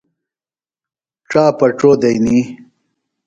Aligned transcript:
ڇاپڇو 1.29 1.89
دئنی۔ 2.01 2.37